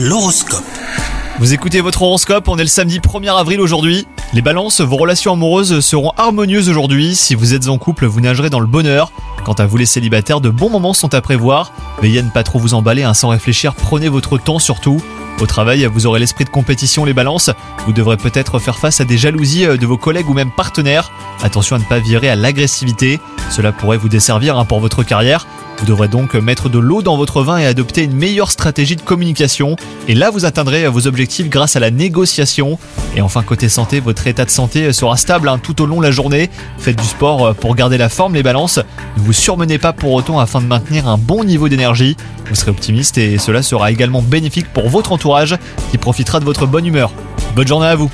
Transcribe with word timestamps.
L'horoscope. 0.00 0.62
Vous 1.40 1.54
écoutez 1.54 1.80
votre 1.80 2.02
horoscope, 2.02 2.46
on 2.46 2.56
est 2.56 2.62
le 2.62 2.68
samedi 2.68 3.00
1er 3.00 3.36
avril 3.36 3.60
aujourd'hui. 3.60 4.06
Les 4.32 4.42
balances, 4.42 4.80
vos 4.80 4.94
relations 4.94 5.32
amoureuses 5.32 5.80
seront 5.80 6.12
harmonieuses 6.16 6.68
aujourd'hui. 6.68 7.16
Si 7.16 7.34
vous 7.34 7.52
êtes 7.52 7.66
en 7.66 7.78
couple, 7.78 8.06
vous 8.06 8.20
nagerez 8.20 8.48
dans 8.48 8.60
le 8.60 8.68
bonheur. 8.68 9.10
Quant 9.44 9.54
à 9.54 9.66
vous 9.66 9.76
les 9.76 9.86
célibataires, 9.86 10.40
de 10.40 10.50
bons 10.50 10.70
moments 10.70 10.94
sont 10.94 11.14
à 11.14 11.20
prévoir. 11.20 11.72
Veillez 12.00 12.20
à 12.20 12.22
ne 12.22 12.30
pas 12.30 12.44
trop 12.44 12.60
vous 12.60 12.74
emballer, 12.74 13.02
hein, 13.02 13.12
sans 13.12 13.30
réfléchir, 13.30 13.74
prenez 13.74 14.08
votre 14.08 14.38
temps 14.38 14.60
surtout. 14.60 15.02
Au 15.40 15.46
travail, 15.46 15.84
vous 15.86 16.06
aurez 16.06 16.20
l'esprit 16.20 16.44
de 16.44 16.50
compétition, 16.50 17.04
les 17.04 17.12
balances. 17.12 17.50
Vous 17.84 17.92
devrez 17.92 18.16
peut-être 18.16 18.60
faire 18.60 18.78
face 18.78 19.00
à 19.00 19.04
des 19.04 19.18
jalousies 19.18 19.66
euh, 19.66 19.76
de 19.76 19.86
vos 19.86 19.96
collègues 19.96 20.30
ou 20.30 20.34
même 20.34 20.52
partenaires. 20.52 21.10
Attention 21.42 21.74
à 21.74 21.80
ne 21.80 21.84
pas 21.84 21.98
virer 21.98 22.28
à 22.28 22.36
l'agressivité. 22.36 23.18
Cela 23.50 23.72
pourrait 23.72 23.98
vous 23.98 24.08
desservir 24.08 24.58
hein, 24.58 24.64
pour 24.64 24.78
votre 24.78 25.02
carrière. 25.02 25.46
Vous 25.78 25.86
devrez 25.86 26.08
donc 26.08 26.34
mettre 26.34 26.68
de 26.68 26.78
l'eau 26.78 27.02
dans 27.02 27.16
votre 27.16 27.42
vin 27.42 27.58
et 27.58 27.64
adopter 27.64 28.02
une 28.02 28.12
meilleure 28.12 28.50
stratégie 28.50 28.96
de 28.96 29.00
communication. 29.00 29.76
Et 30.08 30.14
là, 30.14 30.30
vous 30.30 30.44
atteindrez 30.44 30.88
vos 30.88 31.06
objectifs 31.06 31.48
grâce 31.48 31.76
à 31.76 31.80
la 31.80 31.92
négociation. 31.92 32.78
Et 33.16 33.20
enfin, 33.20 33.42
côté 33.42 33.68
santé, 33.68 34.00
votre 34.00 34.26
état 34.26 34.44
de 34.44 34.50
santé 34.50 34.92
sera 34.92 35.16
stable 35.16 35.48
hein, 35.48 35.58
tout 35.62 35.80
au 35.80 35.86
long 35.86 35.98
de 35.98 36.02
la 36.02 36.10
journée. 36.10 36.50
Faites 36.78 36.98
du 36.98 37.04
sport 37.04 37.46
euh, 37.46 37.52
pour 37.52 37.76
garder 37.76 37.96
la 37.96 38.08
forme, 38.08 38.34
les 38.34 38.42
balances. 38.42 38.78
Ne 39.16 39.22
vous 39.22 39.32
surmenez 39.32 39.78
pas 39.78 39.92
pour 39.92 40.12
autant 40.12 40.40
afin 40.40 40.60
de 40.60 40.66
maintenir 40.66 41.06
un 41.06 41.16
bon 41.16 41.44
niveau 41.44 41.68
d'énergie. 41.68 42.16
Vous 42.48 42.56
serez 42.56 42.72
optimiste 42.72 43.16
et 43.16 43.38
cela 43.38 43.62
sera 43.62 43.92
également 43.92 44.22
bénéfique 44.22 44.72
pour 44.72 44.88
votre 44.88 45.12
entourage 45.12 45.56
qui 45.92 45.98
profitera 45.98 46.40
de 46.40 46.44
votre 46.44 46.66
bonne 46.66 46.86
humeur. 46.86 47.12
Bonne 47.54 47.68
journée 47.68 47.86
à 47.86 47.94
vous 47.94 48.10